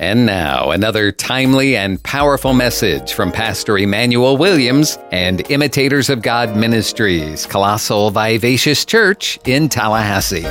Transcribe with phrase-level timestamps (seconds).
[0.00, 6.56] And now, another timely and powerful message from Pastor Emmanuel Williams and Imitators of God
[6.56, 10.42] Ministries, Colossal Vivacious Church in Tallahassee.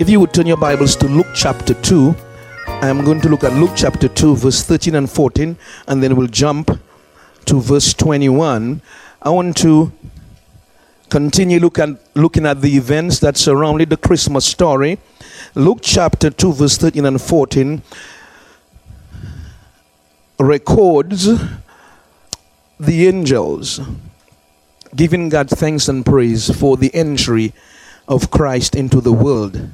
[0.00, 2.16] If you would turn your Bibles to Luke chapter 2,
[2.66, 5.54] I'm going to look at Luke chapter 2, verse 13 and 14,
[5.86, 6.70] and then we'll jump
[7.44, 8.80] to verse 21.
[9.20, 9.92] I want to
[11.08, 14.98] continue look at, looking at the events that surrounded the Christmas story.
[15.54, 17.82] Luke chapter 2, verse 13 and 14
[20.38, 21.28] records
[22.78, 23.80] the angels
[24.94, 27.52] giving God thanks and praise for the entry
[28.08, 29.70] of Christ into the world.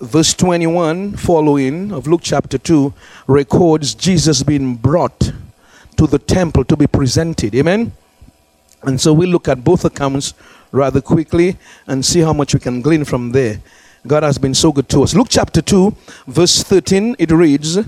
[0.00, 2.94] Verse 21 following of Luke chapter 2
[3.26, 5.32] records Jesus being brought
[5.96, 7.54] to the temple to be presented.
[7.54, 7.92] Amen.
[8.82, 10.34] And so we look at both accounts
[10.72, 13.60] rather quickly and see how much we can glean from there.
[14.06, 15.14] God has been so good to us.
[15.14, 15.94] Luke chapter 2,
[16.26, 17.78] verse 13, it reads,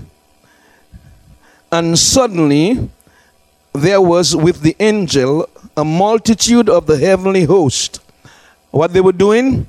[1.71, 2.89] And suddenly
[3.73, 7.99] there was with the angel a multitude of the heavenly host.
[8.69, 9.67] What they were doing?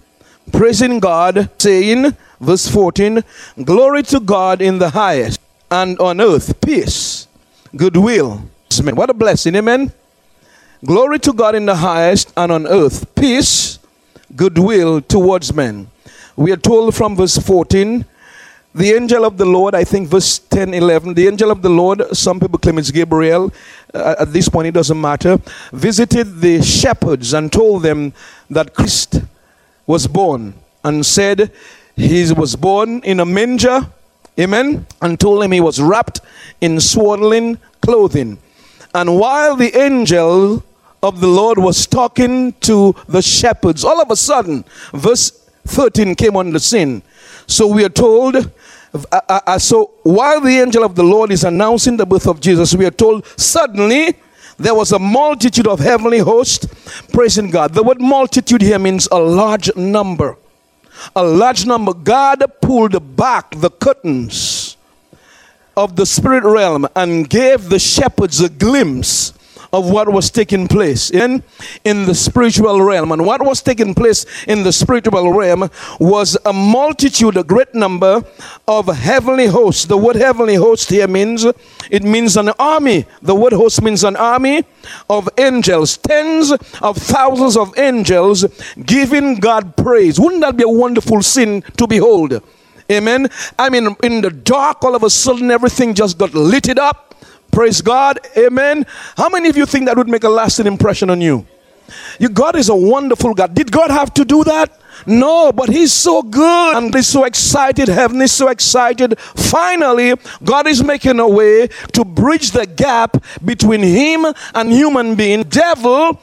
[0.52, 3.24] Praising God, saying, verse 14,
[3.64, 7.26] Glory to God in the highest, and on earth peace,
[7.74, 8.42] goodwill.
[8.82, 9.92] What a blessing, amen.
[10.84, 13.78] Glory to God in the highest, and on earth peace,
[14.36, 15.88] goodwill towards men.
[16.36, 18.04] We are told from verse 14,
[18.74, 22.02] the angel of the Lord, I think verse 10, 11, the angel of the Lord,
[22.14, 23.50] some people claim it's Gabriel,
[23.94, 25.38] uh, at this point it doesn't matter,
[25.72, 28.12] visited the shepherds and told them
[28.50, 29.22] that Christ
[29.86, 31.50] was born and said
[31.96, 33.80] he was born in a manger,
[34.38, 36.20] amen, and told him he was wrapped
[36.60, 38.36] in swaddling clothing.
[38.92, 40.62] And while the angel
[41.04, 43.84] of the Lord was talking to the shepherds.
[43.84, 45.30] All of a sudden, verse
[45.66, 47.02] 13 came on the scene.
[47.46, 48.40] So we are told, uh,
[49.12, 52.74] uh, uh, so while the angel of the Lord is announcing the birth of Jesus,
[52.74, 54.16] we are told suddenly
[54.56, 56.66] there was a multitude of heavenly hosts
[57.12, 57.74] praising God.
[57.74, 60.38] The word multitude here means a large number.
[61.14, 61.92] A large number.
[61.92, 64.78] God pulled back the curtains
[65.76, 69.34] of the spirit realm and gave the shepherds a glimpse
[69.74, 71.42] of what was taking place in,
[71.84, 73.10] in the spiritual realm.
[73.10, 75.68] And what was taking place in the spiritual realm
[75.98, 78.24] was a multitude, a great number
[78.68, 79.86] of heavenly hosts.
[79.86, 81.44] The word heavenly host here means
[81.90, 83.04] it means an army.
[83.20, 84.64] The word host means an army
[85.10, 88.44] of angels, tens of thousands of angels
[88.86, 90.20] giving God praise.
[90.20, 92.40] Wouldn't that be a wonderful scene to behold?
[92.92, 93.28] Amen.
[93.58, 97.03] I mean, in the dark, all of a sudden, everything just got lit it up
[97.54, 98.18] Praise God.
[98.36, 98.84] Amen.
[99.16, 101.46] How many of you think that would make a lasting impression on you?
[102.18, 103.54] You God is a wonderful God.
[103.54, 104.76] Did God have to do that?
[105.06, 107.86] No, but He's so good and He's so excited.
[107.86, 109.16] Heaven is so excited.
[109.20, 115.44] Finally, God is making a way to bridge the gap between Him and human being.
[115.44, 116.20] Devil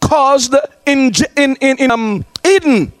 [0.00, 2.92] caused in in in, in um, Eden.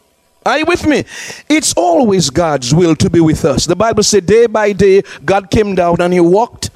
[0.44, 1.02] Are you with me?
[1.48, 3.66] It's always God's will to be with us.
[3.66, 6.70] The Bible said, day by day, God came down and He walked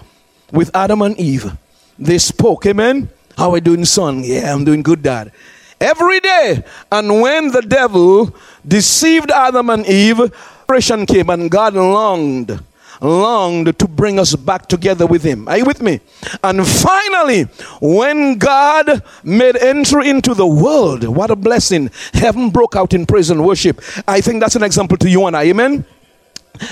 [0.52, 1.52] with Adam and Eve.
[1.98, 3.08] They spoke, amen.
[3.36, 4.22] How are you doing, son?
[4.24, 5.32] Yeah, I'm doing good, dad.
[5.80, 6.62] Every day.
[6.92, 8.34] And when the devil
[8.66, 10.30] deceived Adam and Eve,
[10.70, 12.60] depression came and God longed
[13.00, 15.48] longed to bring us back together with him.
[15.48, 16.00] Are you with me?
[16.44, 17.44] And finally,
[17.80, 21.90] when God made entry into the world, what a blessing.
[22.12, 23.80] Heaven broke out in praise and worship.
[24.06, 25.44] I think that's an example to you and I.
[25.44, 25.84] Amen.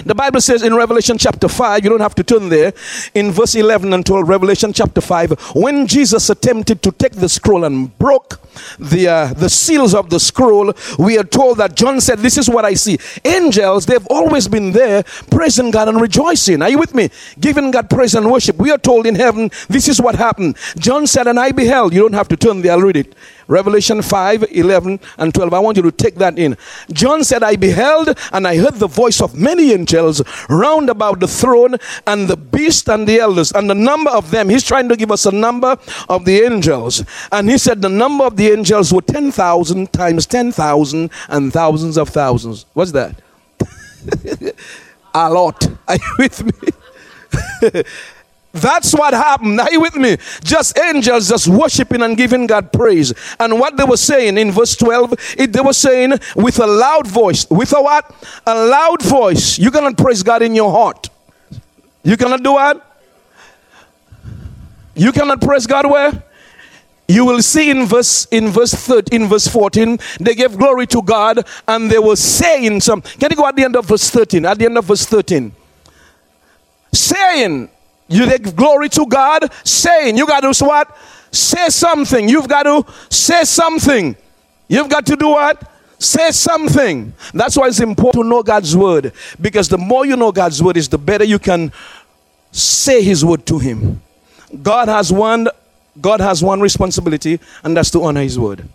[0.05, 2.72] The Bible says in Revelation chapter 5, you don't have to turn there,
[3.15, 7.65] in verse 11 and 12, Revelation chapter 5, when Jesus attempted to take the scroll
[7.65, 8.41] and broke
[8.78, 12.49] the, uh, the seals of the scroll, we are told that John said, This is
[12.49, 12.99] what I see.
[13.25, 16.62] Angels, they've always been there praising God and rejoicing.
[16.62, 17.11] Are you with me?
[17.41, 18.56] Giving God praise and worship.
[18.56, 20.56] We are told in heaven, This is what happened.
[20.77, 21.94] John said, And I beheld.
[21.94, 23.15] You don't have to turn there, I'll read it.
[23.49, 25.55] Revelation 5 11 and 12.
[25.55, 26.56] I want you to take that in.
[26.93, 31.29] John said, I beheld and I heard the voice of many angels round about the
[31.29, 31.76] throne
[32.06, 34.49] and the beast and the elders, and the number of them.
[34.49, 35.76] He's trying to give us a number
[36.09, 37.05] of the angels.
[37.32, 42.09] And he said, The number of the angels were 10,000 times 10,000 and thousands of
[42.09, 42.67] thousands.
[42.75, 43.20] What's that?
[45.15, 45.67] a lot.
[45.88, 47.82] Are you with me?
[48.53, 49.61] That's what happened.
[49.61, 50.17] Are you with me?
[50.43, 53.12] Just angels just worshiping and giving God praise.
[53.39, 57.06] And what they were saying in verse 12, it, they were saying with a loud
[57.06, 57.49] voice.
[57.50, 58.11] With a what?
[58.47, 59.59] A loud voice.
[59.59, 61.11] You cannot praise God in your heart.
[62.03, 62.85] You cannot do what?
[64.94, 66.25] You cannot praise God where?
[67.06, 71.01] You will see in verse in verse 13, in verse 14, they gave glory to
[71.01, 73.01] God and they were saying some.
[73.01, 74.44] Can you go at the end of verse 13?
[74.44, 75.53] At the end of verse 13.
[76.93, 77.71] saying.
[78.08, 80.16] You give glory to God, saying.
[80.16, 80.96] You got to what?
[81.31, 82.28] Say something.
[82.28, 84.16] You've got to say something.
[84.66, 85.70] You've got to do what?
[85.99, 87.12] Say something.
[87.34, 89.12] That's why it's important to know God's word.
[89.40, 91.72] Because the more you know God's word is the better you can
[92.50, 94.00] say his word to him.
[94.62, 95.49] God has one
[96.00, 98.69] God has one responsibility, and that's to honor his word.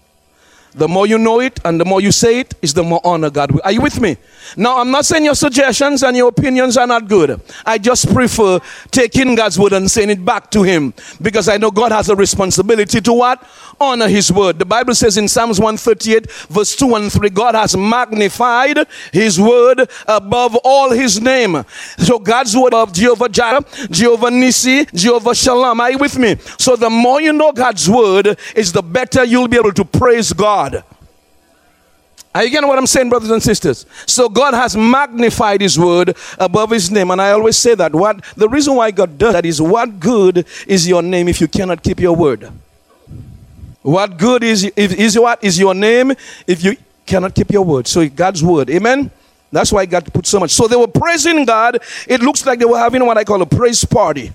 [0.76, 3.30] The more you know it and the more you say it, is the more honor
[3.30, 3.62] God will.
[3.64, 4.18] Are you with me?
[4.58, 7.40] Now, I'm not saying your suggestions and your opinions are not good.
[7.66, 8.60] I just prefer
[8.92, 12.16] taking God's word and saying it back to Him because I know God has a
[12.16, 13.48] responsibility to what?
[13.80, 14.60] Honor His word.
[14.60, 18.80] The Bible says in Psalms 138, verse 2 and 3, God has magnified
[19.12, 21.64] His word above all His name.
[21.98, 25.80] So God's word of Jehovah Jireh, Jehovah Nissi, Jehovah Shalom.
[25.80, 26.36] Are you with me?
[26.58, 30.34] So the more you know God's word, is the better you'll be able to praise
[30.34, 30.63] God.
[32.36, 33.86] Are you getting what I'm saying, brothers and sisters?
[34.08, 37.94] So God has magnified His word above His name, and I always say that.
[37.94, 41.48] What the reason why God does that is what good is your name if you
[41.48, 42.52] cannot keep your word?
[43.84, 46.14] What good is if, is what is your name
[46.48, 46.76] if you
[47.06, 47.88] cannot keep your word?
[47.88, 49.12] So God's word, Amen.
[49.52, 50.50] That's why God put so much.
[50.50, 51.78] So they were praising God.
[52.08, 54.32] It looks like they were having what I call a praise party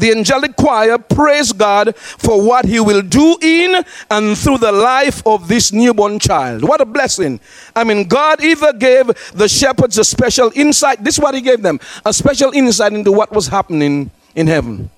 [0.00, 5.22] the angelic choir praise God for what He will do in and through the life
[5.26, 6.62] of this newborn child.
[6.62, 7.40] What a blessing.
[7.76, 11.62] I mean, God either gave the shepherds a special insight, this is what He gave
[11.62, 14.90] them a special insight into what was happening in heaven.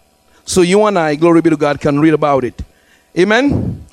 [0.44, 2.60] So you and I, glory be to God, can read about it.
[3.19, 3.84] Amen.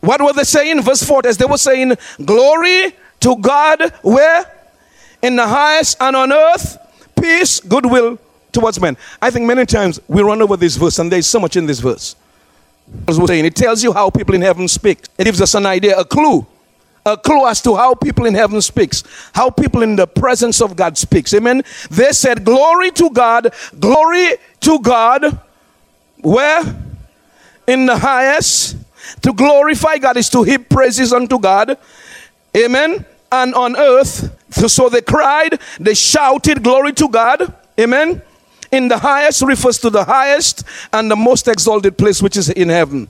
[0.00, 0.82] What were they saying?
[0.82, 4.50] Verse 4 as they were saying, Glory to God, where?
[5.22, 6.76] In the highest and on earth,
[7.16, 8.18] peace, goodwill
[8.54, 8.96] towards men.
[9.20, 11.80] I think many times we run over this verse, and there's so much in this
[11.80, 12.16] verse.
[13.08, 14.98] As we're saying, it tells you how people in heaven speak.
[15.18, 16.46] It gives us an idea, a clue,
[17.04, 19.02] a clue as to how people in heaven speaks,
[19.34, 21.34] how people in the presence of God speaks.
[21.34, 21.62] Amen.
[21.90, 25.38] They said, "Glory to God, glory to God."
[26.20, 26.62] Where?
[27.66, 28.76] In the highest.
[29.22, 31.76] To glorify God is to heap praises unto God.
[32.56, 33.04] Amen.
[33.32, 38.22] And on earth, so they cried, they shouted, "Glory to God." Amen
[38.74, 42.68] in the highest refers to the highest and the most exalted place, which is in
[42.68, 43.08] heaven.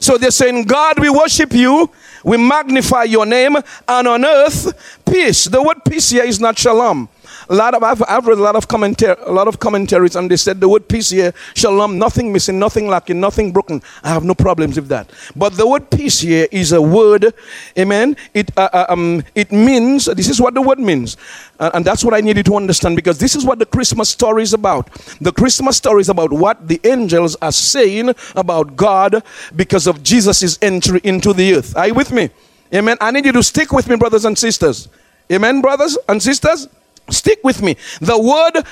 [0.00, 1.90] So they're saying, God, we worship you,
[2.24, 5.44] we magnify your name, and on earth, peace.
[5.44, 7.08] The word peace here is not shalom.
[7.50, 10.30] A lot of I've, I've read a lot of commentary, a lot of commentaries, and
[10.30, 13.82] they said the word peace here, shalom, nothing missing, nothing lacking, nothing broken.
[14.04, 15.10] I have no problems with that.
[15.34, 17.34] But the word peace here is a word,
[17.76, 18.16] amen.
[18.34, 21.16] It uh, uh um, it means this is what the word means,
[21.58, 24.44] uh, and that's what I needed to understand because this is what the Christmas story
[24.44, 24.88] is about.
[25.20, 29.24] The Christmas story is about what the angels are saying about God
[29.56, 31.76] because of Jesus' entry into the earth.
[31.76, 32.30] Are you with me?
[32.72, 32.96] Amen.
[33.00, 34.88] I need you to stick with me, brothers and sisters.
[35.32, 36.68] Amen, brothers and sisters.
[37.10, 37.76] Stick with me.
[38.00, 38.64] The word,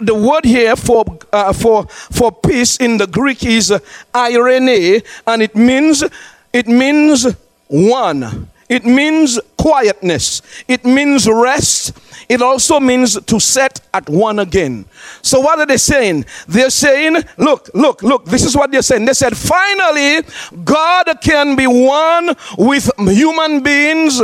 [0.00, 3.78] the word here for uh, for for peace in the Greek is uh,
[4.14, 6.04] irene, and it means
[6.52, 7.26] it means
[7.68, 8.48] one.
[8.68, 10.42] It means quietness.
[10.66, 11.96] It means rest.
[12.28, 14.86] It also means to set at one again.
[15.22, 16.24] So what are they saying?
[16.48, 19.04] They're saying, look, look, look, this is what they're saying.
[19.04, 20.22] They said, finally,
[20.64, 24.20] God can be one with human beings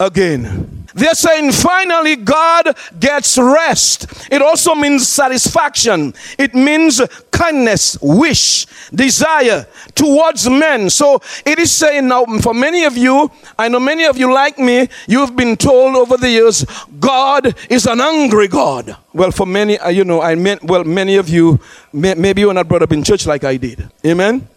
[0.00, 0.85] again.
[0.96, 4.06] They're saying finally God gets rest.
[4.32, 6.14] It also means satisfaction.
[6.38, 10.88] It means kindness, wish, desire towards men.
[10.88, 14.58] So it is saying now for many of you, I know many of you like
[14.58, 16.64] me, you've been told over the years,
[16.98, 18.96] God is an angry God.
[19.12, 21.60] Well, for many, uh, you know, I meant, well, many of you,
[21.92, 23.86] maybe you were not brought up in church like I did.
[24.04, 24.48] Amen?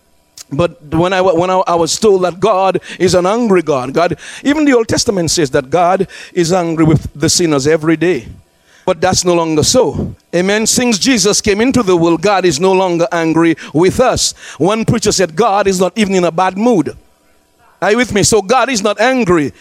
[0.52, 4.18] But when I, when I, I, was told that God is an angry God, God,
[4.44, 8.28] even the Old Testament says that God is angry with the sinners every day.
[8.84, 10.16] But that's no longer so.
[10.34, 10.66] Amen.
[10.66, 14.32] Since Jesus came into the world, God is no longer angry with us.
[14.58, 16.98] One preacher said, God is not even in a bad mood.
[17.80, 18.24] Are you with me?
[18.24, 19.54] So God is not angry.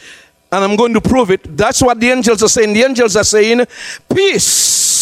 [0.50, 1.54] And I'm going to prove it.
[1.54, 2.73] That's what the angels are saying.
[2.73, 3.66] The angels are saying,
[4.09, 4.98] Peace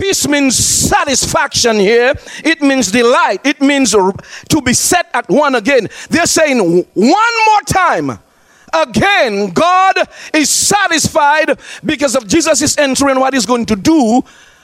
[0.00, 2.14] Peace means satisfaction here.
[2.42, 3.40] It means delight.
[3.44, 5.88] It means to be set at one again.
[6.08, 6.58] They're saying
[6.94, 8.18] one more time.
[8.72, 9.96] Again, God
[10.32, 14.22] is satisfied because of Jesus' entry and what he's going to do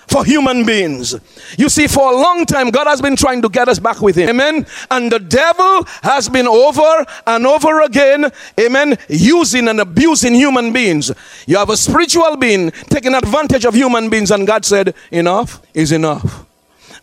[0.09, 1.15] for human beings.
[1.59, 4.17] You see, for a long time, God has been trying to get us back with
[4.17, 4.29] Him.
[4.29, 4.67] Amen.
[4.91, 11.13] And the devil has been over and over again, amen, using and abusing human beings.
[11.47, 15.93] You have a spiritual being taking advantage of human beings, and God said, Enough is
[15.93, 16.45] enough.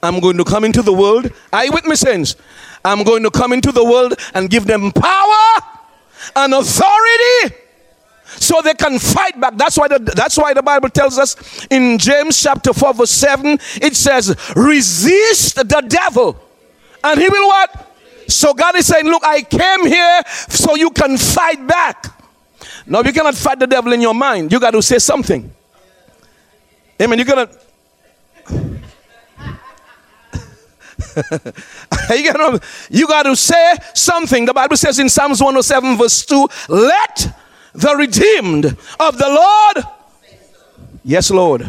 [0.01, 1.31] I'm going to come into the world.
[1.95, 2.35] Saints?
[2.85, 5.45] I'm going to come into the world and give them power
[6.35, 7.55] and authority
[8.39, 9.57] so they can fight back.
[9.57, 13.59] That's why the, that's why the Bible tells us in James chapter 4 verse 7
[13.81, 16.39] it says resist the devil
[17.03, 17.89] and he will what?
[18.27, 22.21] So God is saying, look, I came here so you can fight back.
[22.85, 24.51] Now you cannot fight the devil in your mind.
[24.51, 25.51] You got to say something.
[27.01, 27.19] Amen.
[27.19, 27.49] You gotta
[32.09, 34.45] you, gotta, you got to say something.
[34.45, 37.35] The Bible says in Psalms 107, verse 2 Let
[37.73, 38.65] the redeemed
[38.99, 39.87] of the Lord.
[41.03, 41.65] Yes, Lord.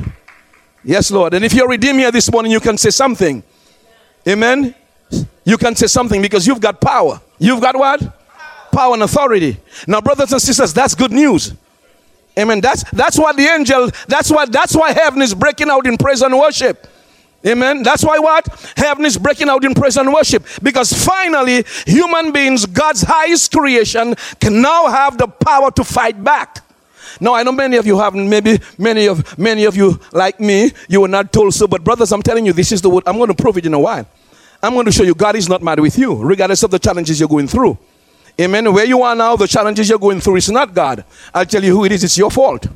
[0.84, 1.34] Yes, Lord.
[1.34, 3.42] And if you're redeemed here this morning, you can say something.
[4.28, 4.74] Amen.
[5.44, 7.20] You can say something because you've got power.
[7.38, 8.00] You've got what?
[8.72, 9.58] Power and authority.
[9.86, 11.54] Now, brothers and sisters, that's good news.
[12.38, 12.60] Amen.
[12.60, 16.20] That's that's why the angel, that's why that's why heaven is breaking out in praise
[16.22, 16.86] and worship.
[17.46, 17.82] Amen.
[17.82, 18.72] That's why what?
[18.76, 20.46] Heaven is breaking out in praise and worship.
[20.62, 26.62] Because finally, human beings, God's highest creation, can now have the power to fight back.
[27.20, 30.72] Now I know many of you haven't, maybe many of many of you like me,
[30.88, 31.66] you were not told so.
[31.66, 33.04] But brothers, I'm telling you, this is the word.
[33.06, 34.06] I'm going to prove it in a while.
[34.62, 37.20] I'm going to show you God is not mad with you, regardless of the challenges
[37.20, 37.78] you're going through.
[38.40, 38.72] Amen.
[38.72, 41.04] Where you are now, the challenges you're going through, it's not God.
[41.32, 42.66] I'll tell you who it is, it's your fault.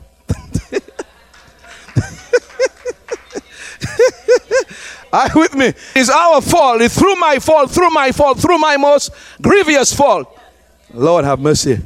[5.12, 5.72] Are with me?
[5.96, 6.82] It's our fault.
[6.82, 9.10] It's through my fault, through my fault, through my most
[9.40, 10.38] grievous fault.
[10.92, 11.80] Lord have mercy.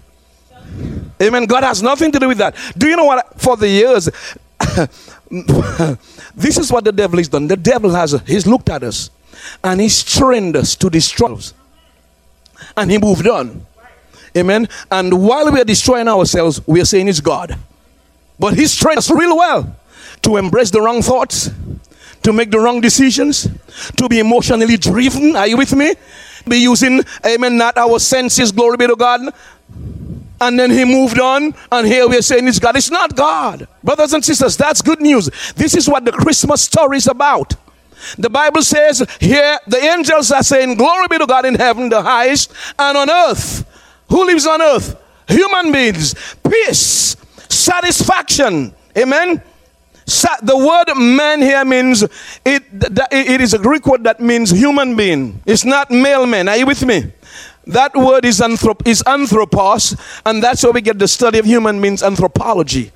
[1.21, 1.45] Amen.
[1.47, 2.57] God has nothing to do with that.
[2.77, 3.41] Do you know what?
[3.41, 4.07] For the years,
[6.35, 7.47] this is what the devil has done.
[7.47, 9.11] The devil has, he's looked at us
[9.63, 11.55] and he's trained us to destroy us.
[12.77, 13.67] And he moved on.
[14.37, 14.69] Amen.
[14.91, 17.57] And while we are destroying ourselves, we are saying it's God.
[18.39, 19.77] But he's trained us real well
[20.23, 21.51] to embrace the wrong thoughts,
[22.23, 23.49] to make the wrong decisions,
[23.97, 25.37] to be emotionally driven.
[25.37, 25.95] Are you with me?
[26.49, 29.33] Be using, amen, not our senses, glory be to God.
[30.41, 32.77] And then he moved on, and here we are saying it's God.
[32.77, 33.69] It's not God.
[33.85, 35.31] Brothers and sisters, that's good news.
[35.55, 37.55] This is what the Christmas story is about.
[38.19, 42.03] The Bible says here the angels are saying, Glory be to God in heaven, the
[42.03, 43.65] highest, and on earth.
[44.09, 44.97] Who lives on earth?
[45.29, 46.15] Human beings.
[46.43, 47.17] Peace,
[47.49, 48.75] satisfaction.
[48.99, 49.41] Amen.
[50.07, 52.03] The word man here means
[52.45, 52.63] it,
[53.13, 55.41] it is a Greek word that means human being.
[55.47, 56.49] It's not male man.
[56.49, 57.13] Are you with me?
[57.67, 61.81] That word is, anthrop- is anthropos, and that's where we get the study of human
[61.81, 62.91] beings, anthropology.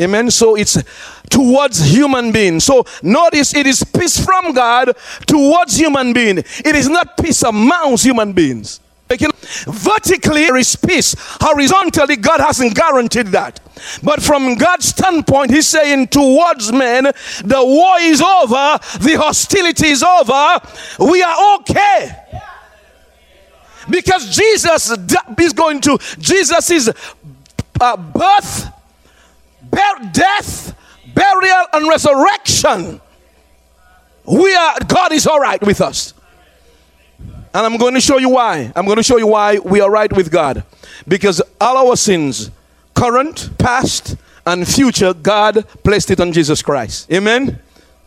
[0.00, 0.30] Amen.
[0.30, 0.82] So it's
[1.30, 2.64] towards human beings.
[2.64, 4.96] So notice it is peace from God
[5.26, 6.38] towards human being.
[6.38, 8.80] It is not peace amongst human beings.
[9.08, 11.14] Vertically, there is peace.
[11.40, 13.60] Horizontally, God hasn't guaranteed that.
[14.02, 20.02] But from God's standpoint, He's saying towards men, the war is over, the hostility is
[20.02, 20.60] over,
[20.98, 22.16] we are okay.
[23.88, 24.90] Because Jesus
[25.38, 26.92] is going to, Jesus is
[27.80, 28.72] uh, birth,
[30.12, 30.76] death,
[31.14, 33.00] burial, and resurrection.
[34.24, 36.12] We are, God is all right with us.
[37.56, 38.70] And I'm going to show you why.
[38.76, 40.62] I'm going to show you why we are right with God.
[41.08, 42.50] Because all our sins,
[42.92, 47.10] current, past, and future, God placed it on Jesus Christ.
[47.10, 47.58] Amen.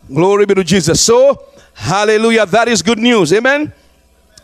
[0.06, 1.00] Glory be to Jesus.
[1.00, 2.46] So, hallelujah.
[2.46, 3.32] That is good news.
[3.32, 3.72] Amen.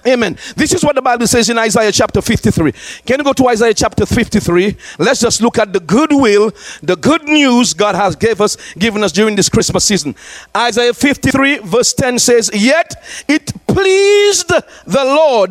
[0.06, 0.38] Amen.
[0.54, 2.72] This is what the Bible says in Isaiah chapter 53.
[3.04, 4.76] Can you go to Isaiah chapter 53?
[4.98, 9.10] Let's just look at the goodwill, the good news God has gave us, given us
[9.10, 10.14] during this Christmas season.
[10.56, 12.94] Isaiah 53 verse 10 says, Yet
[13.26, 15.50] it pleased the Lord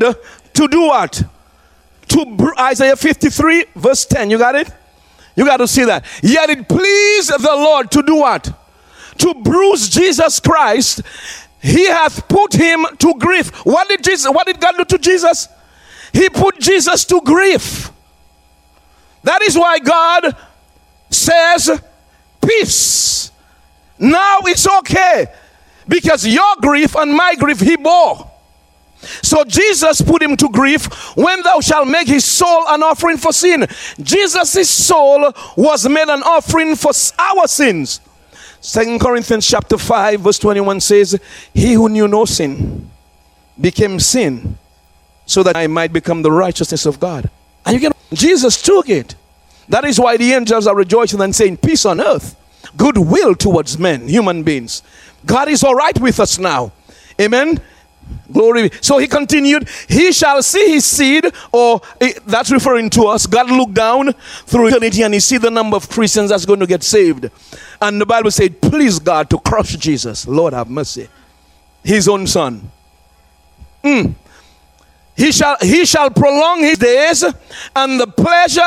[0.53, 1.21] to do what?
[2.09, 4.29] To Isaiah 53 verse 10.
[4.29, 4.71] You got it?
[5.35, 6.05] You got to see that.
[6.23, 8.53] Yet it pleased the Lord to do what?
[9.17, 11.01] To bruise Jesus Christ
[11.65, 13.65] he hath put him to grief.
[13.65, 15.47] What did Jesus, what did God do to Jesus?
[16.13, 17.91] He put Jesus to grief.
[19.23, 20.37] That is why God
[21.09, 21.81] says,
[22.45, 23.31] Peace.
[23.97, 25.25] Now it's okay.
[25.87, 28.31] Because your grief and my grief he bore.
[29.23, 30.85] So Jesus put him to grief
[31.17, 33.67] when thou shalt make his soul an offering for sin.
[34.01, 38.01] Jesus' soul was made an offering for our sins.
[38.65, 41.19] Second Corinthians chapter 5 verse 21 says,
[41.53, 42.89] He who knew no sin
[43.61, 44.57] became sin
[45.27, 47.29] so that I might become the righteousness of God.
[47.63, 49.13] And you get Jesus took it.
[49.69, 52.35] That is why the angels are rejoicing and saying, Peace on earth,
[52.75, 54.81] goodwill towards men, human beings.
[55.27, 56.71] God is all right with us now.
[57.21, 57.61] Amen.
[58.31, 58.69] Glory.
[58.81, 63.27] So he continued, He shall see his seed, or eh, that's referring to us.
[63.27, 64.13] God looked down
[64.45, 67.29] through eternity and he see the number of Christians that's going to get saved.
[67.81, 70.27] And the Bible said, Please God to crush Jesus.
[70.27, 71.07] Lord have mercy.
[71.83, 72.71] His own son.
[73.83, 74.15] Mm.
[75.15, 77.23] He shall, he shall prolong his days,
[77.73, 78.61] and the pleasure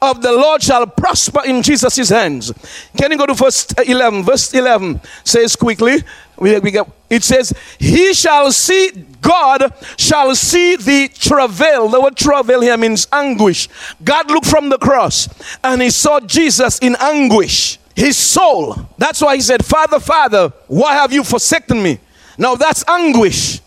[0.00, 2.52] of the Lord shall prosper in Jesus' hands.
[2.96, 4.22] Can you go to verse 11?
[4.22, 6.02] Verse 11 says quickly,
[6.40, 11.88] we, we get, it says, He shall see, God shall see the travail.
[11.88, 13.68] The word travail here means anguish.
[14.02, 15.28] God looked from the cross
[15.62, 18.74] and he saw Jesus in anguish, his soul.
[18.96, 21.98] That's why he said, Father, Father, why have you forsaken me?
[22.38, 23.60] Now that's anguish.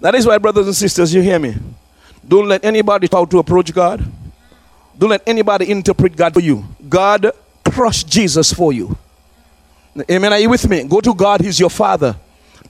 [0.00, 1.54] That is why, brothers and sisters, you hear me.
[2.26, 4.04] Don't let anybody try to approach God.
[4.96, 6.64] Don't let anybody interpret God for you.
[6.88, 7.32] God
[7.70, 8.96] crushed Jesus for you.
[10.10, 10.32] Amen.
[10.32, 10.84] Are you with me?
[10.84, 12.16] Go to God, He's your Father.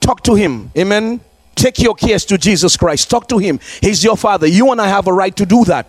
[0.00, 0.70] Talk to Him.
[0.76, 1.20] Amen.
[1.54, 3.08] Take your case to Jesus Christ.
[3.08, 3.60] Talk to Him.
[3.80, 4.46] He's your Father.
[4.46, 5.86] You and I have a right to do that.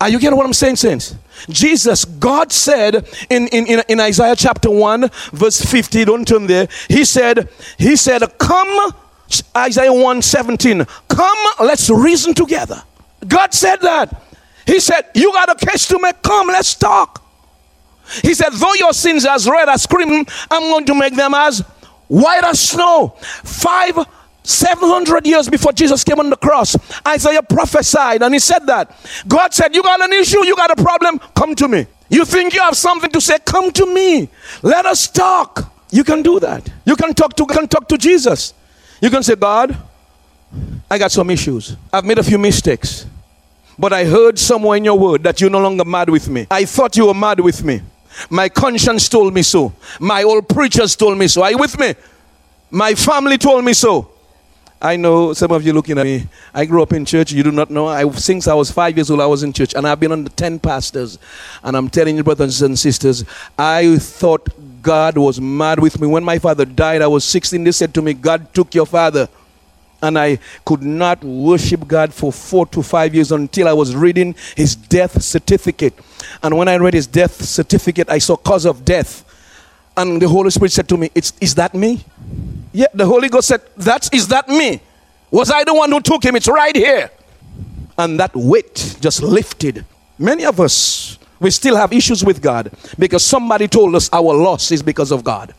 [0.00, 1.14] Are you getting what I'm saying, saints?
[1.48, 6.66] Jesus, God said in, in, in, Isaiah chapter 1, verse 50, don't turn there.
[6.88, 7.48] He said,
[7.78, 8.92] He said, Come
[9.56, 10.84] Isaiah 117.
[11.08, 12.82] Come, let's reason together.
[13.28, 14.24] God said that.
[14.66, 16.22] He said, You got a case to make.
[16.22, 17.21] Come, let's talk.
[18.22, 21.32] He said, Though your sins are as red as crimson, I'm going to make them
[21.34, 21.60] as
[22.08, 23.14] white as snow.
[23.18, 23.98] Five,
[24.42, 26.76] seven hundred years before Jesus came on the cross,
[27.06, 28.94] Isaiah prophesied and he said that.
[29.26, 31.86] God said, You got an issue, you got a problem, come to me.
[32.12, 34.28] You think you have something to say, come to me.
[34.60, 35.72] Let us talk.
[35.90, 36.70] You can do that.
[36.84, 38.52] You can talk to, can talk to Jesus.
[39.00, 39.74] You can say, God,
[40.90, 41.74] I got some issues.
[41.90, 43.06] I've made a few mistakes.
[43.78, 46.46] But I heard somewhere in your word that you're no longer mad with me.
[46.50, 47.80] I thought you were mad with me.
[48.30, 49.72] My conscience told me so.
[50.00, 51.42] My old preachers told me so.
[51.42, 51.94] Are you with me?
[52.70, 54.08] My family told me so.
[54.80, 56.26] I know some of you looking at me.
[56.52, 57.30] I grew up in church.
[57.30, 57.86] You do not know.
[57.86, 60.30] I, since I was five years old, I was in church, and I've been under
[60.30, 61.20] ten pastors.
[61.62, 63.24] And I'm telling you, brothers and sisters,
[63.56, 64.48] I thought
[64.82, 66.08] God was mad with me.
[66.08, 67.62] When my father died, I was 16.
[67.62, 69.28] They said to me, God took your father.
[70.02, 74.34] And I could not worship God for four to five years until I was reading
[74.56, 75.94] his death certificate.
[76.42, 79.24] And when I read his death certificate, I saw cause of death.
[79.96, 82.04] And the Holy Spirit said to me, it's, Is that me?
[82.72, 84.80] Yeah, the Holy Ghost said, That's is that me?
[85.30, 86.36] Was I the one who took him?
[86.36, 87.10] It's right here.
[87.96, 89.84] And that weight just lifted.
[90.18, 94.70] Many of us we still have issues with God because somebody told us our loss
[94.70, 95.52] is because of God.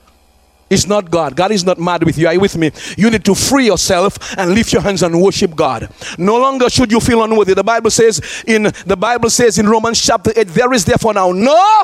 [0.73, 1.36] It's not God.
[1.36, 2.27] God is not mad with you.
[2.27, 2.71] Are you with me?
[2.97, 5.89] You need to free yourself and lift your hands and worship God.
[6.17, 7.53] No longer should you feel unworthy.
[7.53, 11.31] The Bible says in the Bible says in Romans chapter 8, there is therefore now
[11.31, 11.83] no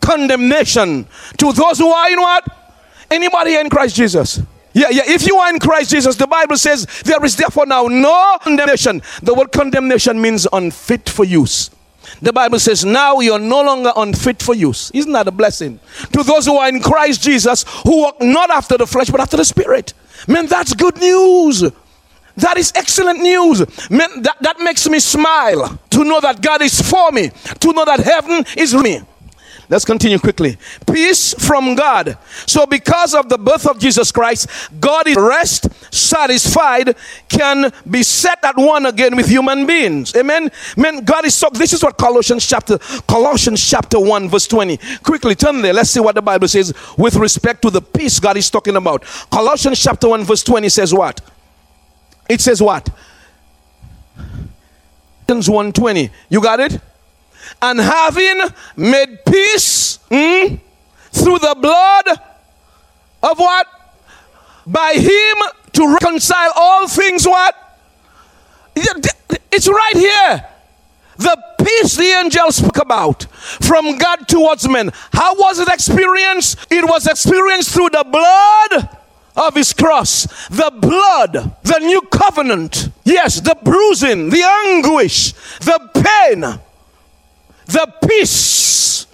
[0.00, 2.44] condemnation to those who are in what?
[3.10, 4.40] Anybody in Christ Jesus.
[4.72, 5.02] Yeah, yeah.
[5.04, 9.02] If you are in Christ Jesus, the Bible says there is therefore now no condemnation.
[9.22, 11.70] The word condemnation means unfit for use.
[12.22, 14.92] The Bible says, now you're no longer unfit for use.
[14.94, 15.80] Isn't that a blessing?
[16.12, 19.36] To those who are in Christ Jesus, who walk not after the flesh, but after
[19.36, 19.92] the Spirit.
[20.28, 21.64] Man, that's good news.
[22.36, 23.90] That is excellent news.
[23.90, 27.84] Man, that, that makes me smile to know that God is for me, to know
[27.84, 29.00] that heaven is me.
[29.72, 30.58] Let's continue quickly.
[30.86, 32.18] Peace from God.
[32.46, 34.46] So, because of the birth of Jesus Christ,
[34.78, 36.94] God is rest, satisfied,
[37.30, 40.14] can be set at one again with human beings.
[40.14, 40.50] Amen.
[40.76, 41.48] Man, God is so.
[41.48, 42.76] This is what Colossians chapter
[43.08, 44.78] Colossians chapter one verse twenty.
[45.02, 45.72] Quickly turn there.
[45.72, 49.04] Let's see what the Bible says with respect to the peace God is talking about.
[49.30, 51.22] Colossians chapter one verse twenty says what?
[52.28, 52.90] It says what?
[55.26, 56.10] Colossians one twenty.
[56.28, 56.78] You got it?
[57.60, 58.40] And having
[58.76, 60.58] made peace mm,
[61.10, 62.08] through the blood
[63.22, 63.66] of what?
[64.66, 65.36] By him
[65.72, 67.56] to reconcile all things what?
[68.74, 70.48] It's right here.
[71.18, 74.90] The peace the angel spoke about from God towards men.
[75.12, 76.58] How was it experienced?
[76.70, 78.98] It was experienced through the blood
[79.36, 82.90] of his cross, the blood, the new covenant.
[83.04, 86.60] Yes, the bruising, the anguish, the pain
[87.72, 89.06] the peace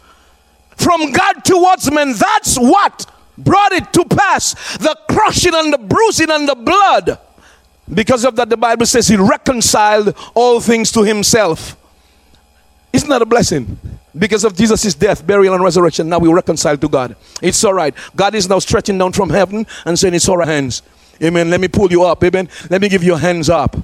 [0.76, 2.14] from God towards men.
[2.14, 4.76] That's what brought it to pass.
[4.78, 7.18] The crushing and the bruising and the blood.
[7.92, 11.76] Because of that, the Bible says he reconciled all things to himself.
[12.92, 13.78] Isn't that a blessing?
[14.16, 17.16] Because of Jesus' death, burial, and resurrection, now we reconcile to God.
[17.40, 17.94] It's all right.
[18.16, 20.82] God is now stretching down from heaven and saying, It's all right, hands.
[21.22, 21.50] Amen.
[21.50, 22.22] Let me pull you up.
[22.24, 22.48] Amen.
[22.70, 23.76] Let me give you hands up.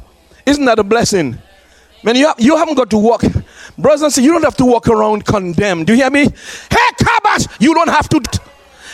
[0.46, 1.38] Isn't that a blessing?
[2.02, 3.22] Man, you, you haven't got to walk.
[3.76, 5.86] Brothers and sisters, you don't have to walk around condemned.
[5.86, 6.22] Do you hear me?
[6.24, 8.40] Hey, Kabash, you don't have to.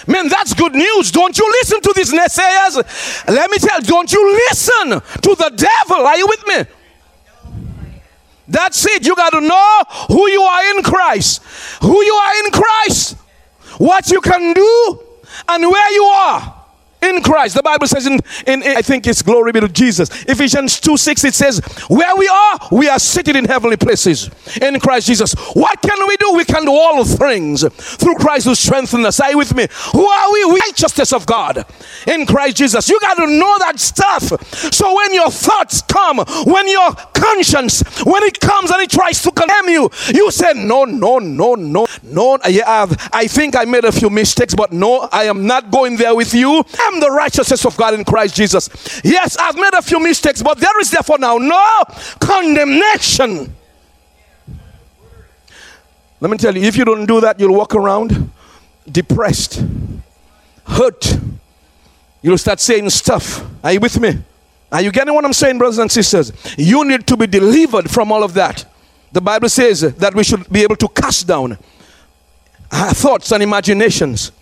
[0.06, 1.12] Man, that's good news.
[1.12, 3.28] Don't you listen to these naysayers.
[3.28, 6.06] Let me tell you, don't you listen to the devil.
[6.06, 6.64] Are you with me?
[8.48, 9.06] That's it.
[9.06, 11.42] You got to know who you are in Christ.
[11.82, 13.16] Who you are in Christ.
[13.78, 15.02] What you can do
[15.48, 16.59] and where you are.
[17.02, 17.54] In Christ.
[17.54, 20.10] The Bible says in, in, in, I think it's glory be to Jesus.
[20.24, 24.80] Ephesians 2 6 it says, Where we are, we are seated in heavenly places in
[24.80, 25.34] Christ Jesus.
[25.54, 26.34] What can we do?
[26.34, 29.16] We can do all things through Christ who strengthens us.
[29.16, 30.44] Say with me, who are we?
[30.46, 31.64] We righteousness of God
[32.06, 32.88] in Christ Jesus.
[32.88, 34.22] You got to know that stuff.
[34.72, 39.30] So when your thoughts come, when your conscience, when it comes and it tries to
[39.30, 42.38] condemn you, you say, No, no, no, no, no.
[42.42, 46.14] I, I think I made a few mistakes, but no, I am not going there
[46.14, 46.62] with you.
[46.90, 48.68] I'm the righteousness of God in Christ Jesus.
[49.04, 51.82] Yes, I've made a few mistakes, but there is therefore now no
[52.18, 53.54] condemnation.
[56.20, 58.30] Let me tell you, if you don't do that, you'll walk around
[58.90, 59.64] depressed,
[60.66, 61.16] hurt.
[62.22, 63.42] You'll start saying stuff.
[63.64, 64.18] Are you with me?
[64.72, 66.32] Are you getting what I'm saying, brothers and sisters?
[66.58, 68.64] You need to be delivered from all of that.
[69.12, 71.56] The Bible says that we should be able to cast down
[72.70, 74.32] our thoughts and imaginations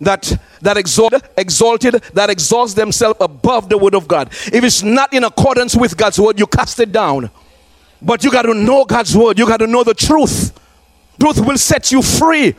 [0.00, 4.28] that that exalted, exalted that exalts themselves above the word of God.
[4.52, 7.30] If it's not in accordance with God's word, you cast it down.
[8.02, 9.38] But you got to know God's word.
[9.38, 10.58] You got to know the truth.
[11.18, 12.54] Truth will set you free.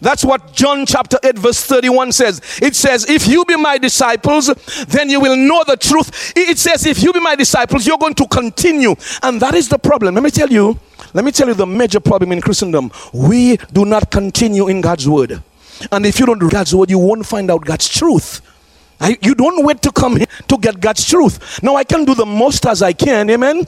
[0.00, 2.40] That's what John chapter 8 verse 31 says.
[2.62, 4.46] It says, if you be my disciples,
[4.86, 6.32] then you will know the truth.
[6.36, 8.94] It says, if you be my disciples, you're going to continue.
[9.22, 10.14] And that is the problem.
[10.14, 10.78] Let me tell you,
[11.14, 12.92] let me tell you the major problem in Christendom.
[13.12, 15.42] We do not continue in God's word.
[15.92, 18.40] And if you don't do God's word, you won't find out God's truth.
[19.00, 21.62] I, you don't wait to come here to get God's truth.
[21.62, 23.66] Now, I can do the most as I can, amen.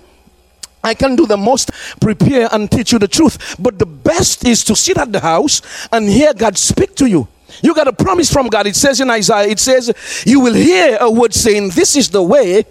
[0.83, 1.71] I can do the most,
[2.01, 3.57] prepare and teach you the truth.
[3.59, 5.61] But the best is to sit at the house
[5.93, 7.29] and hear God speak to you.
[7.63, 8.67] You got a promise from God.
[8.67, 9.93] It says in Isaiah, it says,
[10.25, 12.65] You will hear a word saying, This is the way,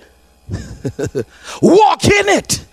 [1.61, 2.65] walk in it.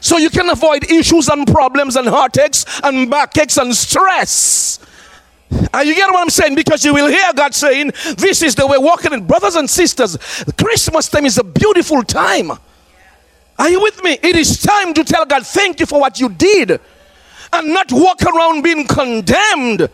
[0.00, 4.80] So you can avoid issues and problems and heartaches and backaches and stress.
[5.72, 6.54] Are you get what I'm saying?
[6.54, 9.26] Because you will hear God saying, This is the way walking in.
[9.26, 10.16] Brothers and sisters,
[10.58, 12.52] Christmas time is a beautiful time.
[13.58, 14.18] Are you with me?
[14.22, 16.80] It is time to tell God, Thank you for what you did,
[17.52, 19.88] and not walk around being condemned.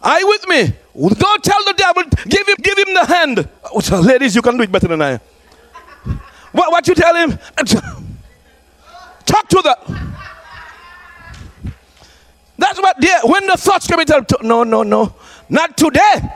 [0.00, 0.72] Are you with me?
[0.94, 3.48] Go tell the devil, give him, give him the hand.
[3.64, 5.18] Oh, ladies, you can do it better than I.
[6.52, 7.30] What, what you tell him?
[9.26, 9.76] Talk to the.
[12.56, 15.14] That's what, dear, when the thoughts come into, no, no, no,
[15.48, 16.30] not today.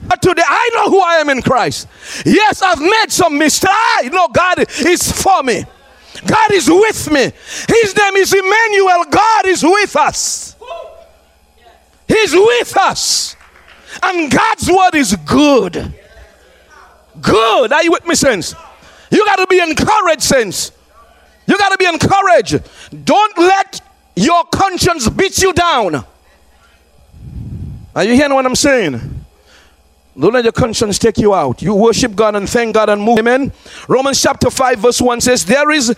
[0.00, 0.44] Not today.
[0.46, 1.88] I know who I am in Christ.
[2.24, 3.72] Yes, I've made some mistakes.
[3.72, 5.64] I God is for me.
[6.26, 7.32] God is with me.
[7.68, 9.04] His name is Emmanuel.
[9.10, 10.56] God is with us.
[12.06, 13.36] He's with us.
[14.02, 15.94] And God's word is good.
[17.20, 17.72] Good.
[17.72, 18.54] Are you with me, saints?
[19.10, 20.72] You got to be encouraged, saints.
[21.46, 22.60] You got to be encouraged.
[23.04, 23.80] Don't let
[24.18, 26.04] your conscience beats you down.
[27.94, 29.24] Are you hearing what I'm saying?
[30.18, 31.62] Don't let your conscience take you out.
[31.62, 33.18] You worship God and thank God and move.
[33.18, 33.52] Amen.
[33.86, 35.94] Romans chapter 5, verse 1 says, There is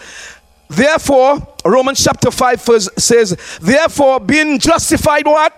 [0.68, 5.56] therefore, Romans chapter 5 verse says, Therefore, being justified, what?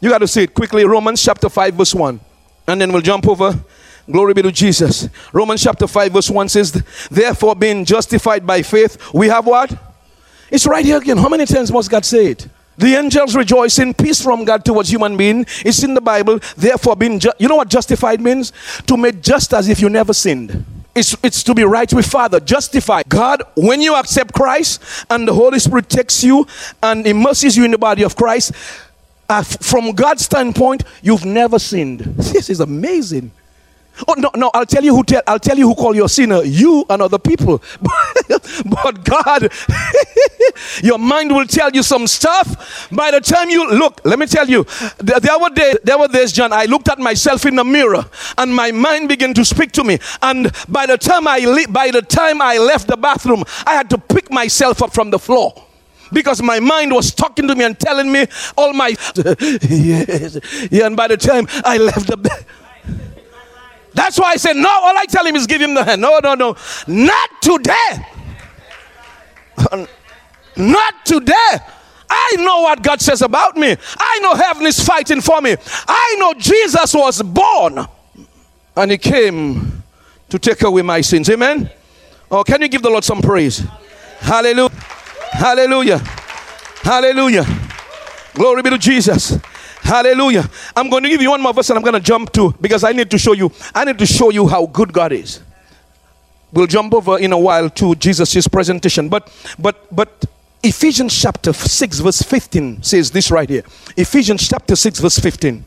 [0.00, 0.84] You got to see it quickly.
[0.84, 2.20] Romans chapter 5, verse 1.
[2.66, 3.58] And then we'll jump over.
[4.10, 5.08] Glory be to Jesus.
[5.32, 6.72] Romans chapter 5, verse 1 says,
[7.10, 9.87] Therefore, being justified by faith, we have what?
[10.50, 11.18] It's right here again.
[11.18, 12.48] How many times must God say it?
[12.78, 15.44] The angels rejoice in peace from God towards human being.
[15.64, 16.38] It's in the Bible.
[16.56, 18.52] Therefore, being ju- you know what justified means?
[18.86, 20.64] To make just as if you never sinned.
[20.94, 23.08] It's, it's to be right with Father, justified.
[23.08, 24.80] God, when you accept Christ
[25.10, 26.46] and the Holy Spirit takes you
[26.82, 28.52] and immerses you in the body of Christ,
[29.28, 32.00] uh, from God's standpoint, you've never sinned.
[32.16, 33.30] This is amazing.
[34.06, 34.50] Oh no, no!
[34.54, 35.22] I'll tell you who tell.
[35.26, 36.42] I'll tell you who call you a sinner.
[36.42, 37.62] You and other people.
[37.80, 39.52] but God,
[40.82, 42.88] your mind will tell you some stuff.
[42.92, 44.64] By the time you look, let me tell you,
[44.98, 46.52] the, the other day, there was this John.
[46.52, 48.04] I looked at myself in the mirror,
[48.36, 49.98] and my mind began to speak to me.
[50.22, 53.90] And by the time I le- by the time I left the bathroom, I had
[53.90, 55.54] to pick myself up from the floor
[56.12, 58.88] because my mind was talking to me and telling me all my
[59.68, 60.38] yes,
[60.70, 60.86] yeah.
[60.86, 62.46] And by the time I left the bed.
[63.98, 66.00] That's why I said, no, all I tell him is give him the hand.
[66.00, 66.54] No, no, no.
[66.86, 68.06] Not today.
[70.56, 71.58] Not today.
[72.08, 73.74] I know what God says about me.
[73.98, 75.56] I know heaven is fighting for me.
[75.88, 77.88] I know Jesus was born
[78.76, 79.82] and he came
[80.28, 81.28] to take away my sins.
[81.28, 81.68] Amen.
[82.30, 83.64] Oh, can you give the Lord some praise?
[84.20, 84.70] Hallelujah.
[85.32, 85.98] Hallelujah.
[86.82, 87.46] Hallelujah.
[88.34, 89.36] Glory be to Jesus.
[89.88, 90.48] Hallelujah.
[90.76, 92.84] I'm going to give you one more verse and I'm going to jump to because
[92.84, 95.40] I need to show you I need to show you how good God is.
[96.52, 99.08] We'll jump over in a while to Jesus' presentation.
[99.08, 100.26] But but but
[100.62, 103.62] Ephesians chapter 6 verse 15 says this right here.
[103.96, 105.64] Ephesians chapter 6 verse 15.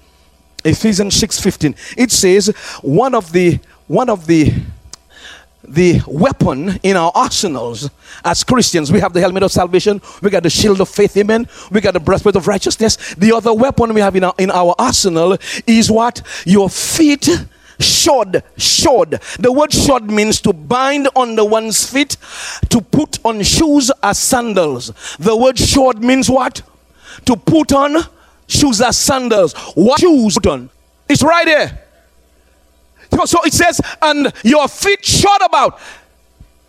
[0.63, 1.75] Ephesians 6:15.
[1.97, 2.49] It says
[2.83, 4.53] one of the one of the
[5.73, 7.89] the weapon in our arsenals
[8.25, 8.91] as Christians.
[8.91, 11.47] We have the helmet of salvation, we got the shield of faith, amen.
[11.71, 13.15] We got the breastplate of righteousness.
[13.15, 16.21] The other weapon we have in our, in our arsenal is what?
[16.45, 17.27] Your feet
[17.79, 22.15] shod shod the word shod means to bind on the one's feet
[22.69, 26.61] to put on shoes as sandals the word shod means what
[27.25, 27.97] to put on
[28.45, 30.69] shoes as sandals what shoes put on
[31.09, 31.90] it's right there
[33.25, 35.79] so it says, and your feet shod about.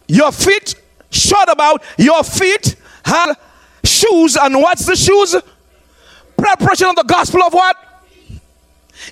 [0.09, 0.75] Your feet
[1.11, 1.83] shod about.
[1.99, 3.39] Your feet have
[3.85, 4.37] shoes.
[4.37, 5.37] And what's the shoes?
[6.37, 7.77] Preparation of the gospel of what?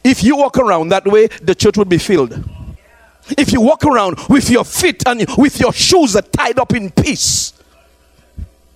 [0.05, 2.43] If you walk around that way, the church will be filled.
[3.39, 7.53] If you walk around with your feet and with your shoes tied up in peace.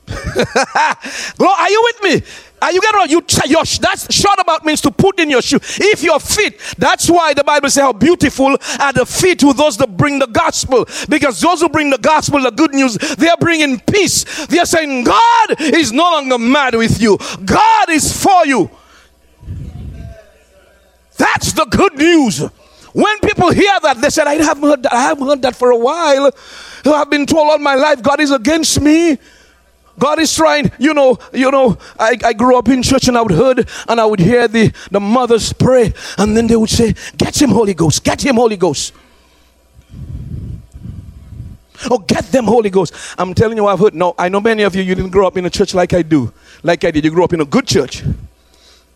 [0.09, 2.23] are you with me?
[2.65, 5.59] Are you getting what you your that's short about means to put in your shoe.
[5.63, 9.77] If your feet, that's why the Bible says how beautiful are the feet who those
[9.77, 10.87] that bring the gospel.
[11.11, 14.47] Because those who bring the gospel, the good news, they are bringing peace.
[14.47, 17.19] They are saying God is no longer mad with you.
[17.45, 18.71] God is for you.
[21.19, 22.41] That's the good news.
[22.95, 24.93] When people hear that, they said, I haven't heard that.
[24.95, 26.31] I haven't heard that for a while.
[26.87, 29.19] I've been told all my life God is against me.
[29.99, 33.23] God is trying, you know, you know, I, I grew up in church and I
[33.23, 36.95] would heard and I would hear the, the mothers pray and then they would say,
[37.17, 38.93] get him Holy Ghost, get him Holy Ghost.
[41.91, 42.95] Oh, get them Holy Ghost.
[43.19, 43.95] I'm telling you, I've heard.
[43.95, 46.03] No, I know many of you, you didn't grow up in a church like I
[46.03, 47.05] do, like I did.
[47.05, 48.03] You grew up in a good church.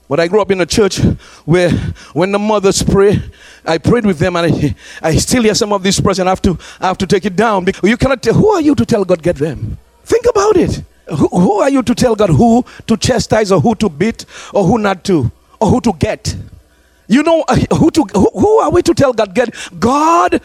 [0.08, 0.98] But I grew up in a church
[1.44, 1.70] where
[2.14, 3.20] when the mothers pray,
[3.66, 6.32] I prayed with them and I, I still hear some of these prayers and I
[6.32, 7.66] have to, I have to take it down.
[7.66, 9.76] Because you cannot tell, who are you to tell God, get them?
[10.08, 10.82] Think about it.
[11.06, 14.64] Who, who are you to tell God who to chastise or who to beat or
[14.64, 16.34] who not to or who to get?
[17.08, 20.40] You know uh, who to who, who, are we to tell God get God?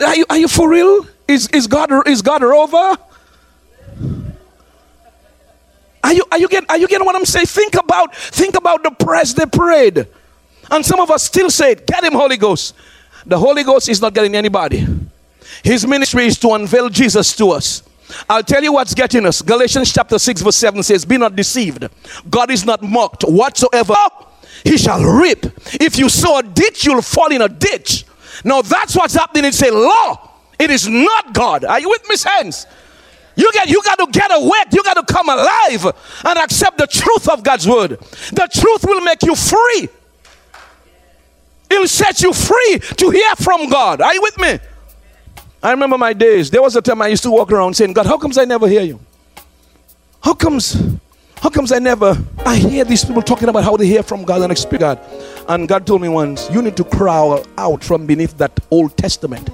[0.00, 1.06] Are you, are you for real?
[1.28, 2.96] Is is God is God over?
[6.02, 7.46] Are you are you getting are you getting what I'm saying?
[7.46, 10.06] Think about think about the prayers they prayed,
[10.70, 12.74] and some of us still say, "Get him, Holy Ghost."
[13.26, 14.86] The Holy Ghost is not getting anybody.
[15.62, 17.82] His ministry is to unveil Jesus to us.
[18.28, 19.42] I'll tell you what's getting us.
[19.42, 21.88] Galatians chapter 6, verse 7 says, Be not deceived.
[22.28, 23.22] God is not mocked.
[23.22, 23.94] Whatsoever
[24.64, 25.44] he shall reap.
[25.74, 28.04] If you sow a ditch, you'll fall in a ditch.
[28.44, 29.44] Now that's what's happening.
[29.44, 30.30] It's a law.
[30.58, 31.64] It is not God.
[31.64, 32.66] Are you with me, sense?
[33.36, 34.68] You get you got to get awake.
[34.72, 35.92] You got to come alive
[36.24, 37.90] and accept the truth of God's word.
[37.90, 39.88] The truth will make you free.
[41.70, 44.00] It'll set you free to hear from God.
[44.00, 44.58] Are you with me?
[45.64, 46.50] I remember my days.
[46.50, 48.68] There was a time I used to walk around saying, God, how comes I never
[48.68, 49.00] hear you?
[50.22, 50.76] How comes,
[51.40, 54.42] how comes I never, I hear these people talking about how they hear from God
[54.42, 55.00] and experience God.
[55.48, 59.48] And God told me once, you need to crawl out from beneath that Old Testament.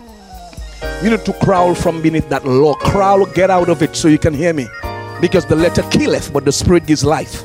[1.01, 2.75] You need to crawl from beneath that law.
[2.75, 4.67] Crawl, get out of it so you can hear me.
[5.21, 7.45] Because the letter killeth, but the spirit gives life.